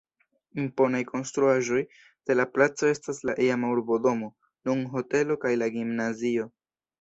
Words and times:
Imponaj 0.59 1.01
konstruaĵoj 1.09 1.81
de 2.31 2.37
la 2.37 2.45
placo 2.53 2.89
estas 2.93 3.21
la 3.31 3.35
iama 3.49 3.69
urbodomo, 3.75 4.31
nun 4.71 4.83
hotelo 4.97 5.39
kaj 5.45 5.53
la 5.65 5.71
gimnazio. 5.79 6.49